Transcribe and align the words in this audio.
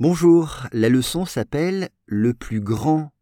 Bonjour, 0.00 0.66
la 0.72 0.88
leçon 0.88 1.26
s'appelle 1.26 1.90
Le 2.06 2.32
plus 2.32 2.62
grand. 2.62 3.12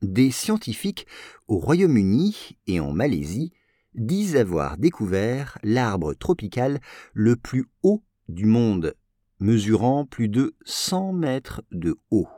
Des 0.00 0.30
scientifiques 0.30 1.08
au 1.48 1.58
Royaume-Uni 1.58 2.56
et 2.68 2.78
en 2.78 2.92
Malaisie 2.92 3.52
disent 3.96 4.36
avoir 4.36 4.78
découvert 4.78 5.58
l'arbre 5.64 6.14
tropical 6.14 6.78
le 7.14 7.34
plus 7.34 7.66
haut 7.82 8.04
du 8.28 8.46
monde, 8.46 8.94
mesurant 9.40 10.06
plus 10.06 10.28
de 10.28 10.54
100 10.66 11.14
mètres 11.14 11.62
de 11.72 11.96
haut. 12.12 12.28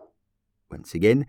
Once 0.71 0.95
again, 0.95 1.25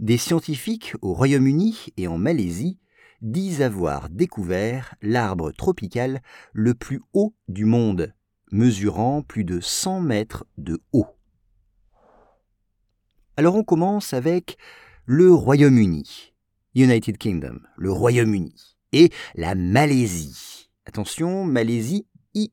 des 0.00 0.16
scientifiques 0.16 0.94
au 1.02 1.12
Royaume-Uni 1.12 1.88
et 1.98 2.08
en 2.08 2.16
Malaisie 2.16 2.78
disent 3.20 3.60
avoir 3.60 4.08
découvert 4.08 4.94
l'arbre 5.02 5.52
tropical 5.52 6.22
le 6.54 6.72
plus 6.72 7.02
haut 7.12 7.34
du 7.48 7.66
monde, 7.66 8.14
mesurant 8.52 9.20
plus 9.20 9.44
de 9.44 9.60
100 9.60 10.00
mètres 10.00 10.46
de 10.56 10.80
haut. 10.94 11.15
Alors 13.38 13.54
on 13.54 13.64
commence 13.64 14.14
avec 14.14 14.56
le 15.04 15.30
Royaume-Uni, 15.30 16.32
United 16.74 17.18
Kingdom, 17.18 17.60
le 17.76 17.92
Royaume-Uni, 17.92 18.76
et 18.92 19.10
la 19.34 19.54
Malaisie. 19.54 20.70
Attention, 20.86 21.44
Malaisie, 21.44 22.06
IE 22.34 22.50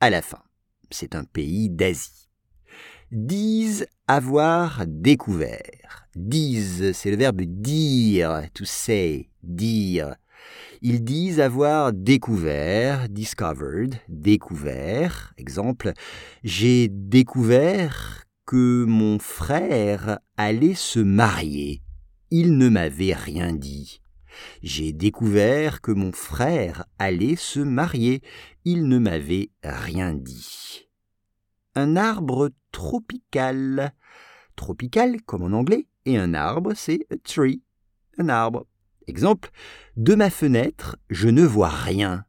à 0.00 0.08
la 0.08 0.22
fin. 0.22 0.42
C'est 0.92 1.16
un 1.16 1.24
pays 1.24 1.68
d'Asie. 1.68 2.28
Disent 3.10 3.88
avoir 4.06 4.84
découvert. 4.86 6.06
Disent, 6.14 6.92
c'est 6.92 7.10
le 7.10 7.16
verbe 7.16 7.40
dire, 7.42 8.42
to 8.54 8.64
say, 8.64 9.30
dire. 9.42 10.14
Ils 10.80 11.02
disent 11.02 11.40
avoir 11.40 11.92
découvert, 11.92 13.08
discovered, 13.08 13.96
découvert. 14.08 15.34
Exemple, 15.38 15.92
j'ai 16.44 16.88
découvert 16.88 18.29
que 18.50 18.84
mon 18.84 19.20
frère 19.20 20.18
allait 20.36 20.74
se 20.74 20.98
marier. 20.98 21.84
Il 22.32 22.58
ne 22.58 22.68
m'avait 22.68 23.14
rien 23.14 23.52
dit. 23.52 24.02
J'ai 24.60 24.92
découvert 24.92 25.80
que 25.80 25.92
mon 25.92 26.10
frère 26.10 26.84
allait 26.98 27.36
se 27.36 27.60
marier. 27.60 28.22
Il 28.64 28.88
ne 28.88 28.98
m'avait 28.98 29.50
rien 29.62 30.14
dit. 30.14 30.88
Un 31.76 31.94
arbre 31.94 32.50
tropical. 32.72 33.92
Tropical 34.56 35.22
comme 35.22 35.44
en 35.44 35.56
anglais, 35.56 35.86
et 36.04 36.18
un 36.18 36.34
arbre 36.34 36.72
c'est 36.74 37.06
a 37.12 37.18
tree. 37.18 37.62
Un 38.18 38.28
arbre. 38.28 38.66
Exemple, 39.06 39.50
de 39.96 40.16
ma 40.16 40.28
fenêtre, 40.28 40.96
je 41.08 41.28
ne 41.28 41.44
vois 41.44 41.68
rien. 41.68 42.24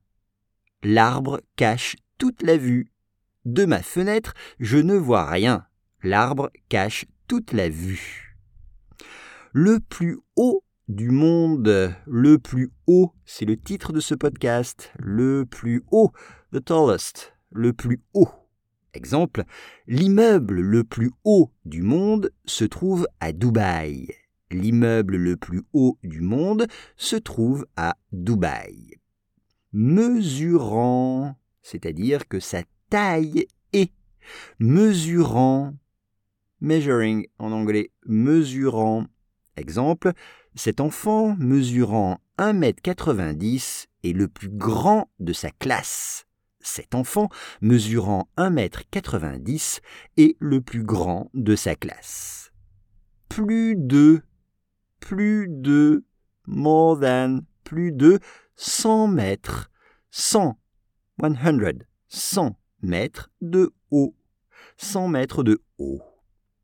L'arbre 0.83 1.41
cache 1.55 1.95
toute 2.19 2.43
la 2.43 2.57
vue. 2.57 2.91
De 3.43 3.65
ma 3.65 3.81
fenêtre, 3.81 4.35
je 4.59 4.77
ne 4.77 4.93
vois 4.93 5.25
rien. 5.25 5.65
L'arbre 6.03 6.49
cache 6.69 7.05
toute 7.27 7.53
la 7.53 7.69
vue. 7.69 8.35
Le 9.53 9.79
plus 9.79 10.19
haut 10.35 10.63
du 10.87 11.09
monde, 11.09 11.93
le 12.05 12.37
plus 12.37 12.71
haut, 12.87 13.13
c'est 13.25 13.45
le 13.45 13.57
titre 13.57 13.93
de 13.93 13.99
ce 13.99 14.15
podcast. 14.15 14.91
Le 14.97 15.45
plus 15.45 15.83
haut, 15.91 16.11
the 16.53 16.63
tallest, 16.63 17.33
le 17.51 17.73
plus 17.73 18.01
haut. 18.13 18.29
Exemple, 18.93 19.43
l'immeuble 19.87 20.59
le 20.59 20.83
plus 20.83 21.11
haut 21.23 21.51
du 21.65 21.81
monde 21.81 22.31
se 22.45 22.65
trouve 22.65 23.07
à 23.19 23.31
Dubaï. 23.31 24.07
L'immeuble 24.51 25.15
le 25.15 25.37
plus 25.37 25.63
haut 25.71 25.97
du 26.03 26.19
monde 26.19 26.67
se 26.97 27.15
trouve 27.15 27.65
à 27.77 27.95
Dubaï. 28.11 28.95
Mesurant, 29.71 31.37
c'est-à-dire 31.61 32.27
que 32.27 32.39
sa 32.39 32.63
taille 32.89 33.45
est. 33.71 33.93
Mesurant, 34.59 35.73
measuring 36.61 37.27
en 37.39 37.51
anglais, 37.51 37.91
mesurant. 38.05 39.07
Exemple, 39.57 40.13
cet 40.55 40.79
enfant 40.79 41.35
mesurant 41.37 42.19
1m90 42.37 43.87
est 44.03 44.13
le 44.13 44.27
plus 44.27 44.49
grand 44.49 45.09
de 45.19 45.33
sa 45.33 45.51
classe. 45.51 46.25
Cet 46.61 46.95
enfant 46.95 47.29
mesurant 47.61 48.29
1m90 48.37 49.79
est 50.17 50.37
le 50.39 50.61
plus 50.61 50.83
grand 50.83 51.29
de 51.33 51.55
sa 51.55 51.75
classe. 51.75 52.51
Plus 53.29 53.75
de, 53.75 54.21
plus 54.99 55.47
de, 55.49 56.05
more 56.45 56.99
than, 56.99 57.41
plus 57.63 57.91
de 57.91 58.19
100 58.55 59.07
mètres, 59.07 59.71
100, 60.11 60.57
100, 61.21 61.57
100 62.09 62.55
mètres 62.81 63.31
de 63.41 63.73
haut, 63.89 64.15
100 64.77 65.07
mètres 65.07 65.43
de 65.43 65.61
haut 65.77 66.01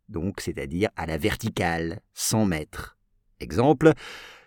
donc 0.10 0.42
c'est-à-dire 0.42 0.90
à 0.96 1.06
la 1.06 1.18
verticale, 1.18 2.02
100 2.14 2.46
mètres. 2.46 2.98
Exemple, 3.40 3.94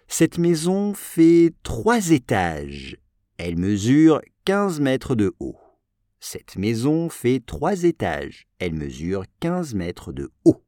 cette 0.08 0.38
maison 0.38 0.94
fait 0.94 1.54
trois 1.62 2.10
étages. 2.10 2.96
Elle 3.38 3.56
mesure 3.56 4.20
15 4.44 4.80
mètres 4.80 5.14
de 5.14 5.32
haut. 5.38 5.56
Cette 6.18 6.56
maison 6.56 7.08
fait 7.08 7.42
trois 7.44 7.84
étages. 7.84 8.46
Elle 8.58 8.74
mesure 8.74 9.24
15 9.40 9.74
mètres 9.74 10.12
de 10.12 10.30
haut. 10.44 10.62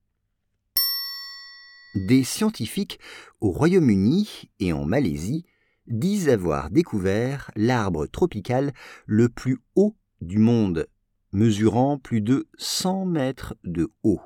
Des 1.95 2.25
scientifiques 2.25 2.99
au 3.41 3.51
Royaume-Uni 3.51 4.49
et 4.61 4.73
en 4.73 4.87
Malaisie 4.87 5.45
disent 5.87 6.29
avoir 6.29 6.71
découvert 6.71 7.51
l'arbre 7.55 8.07
tropical 8.07 8.73
le 9.05 9.29
plus 9.29 9.59
haut 9.75 9.95
du 10.23 10.39
monde, 10.39 10.87
mesurant 11.33 11.99
plus 11.99 12.23
de 12.23 12.49
100 12.57 13.05
mètres 13.07 13.55
de 13.65 13.91
haut. 14.03 14.21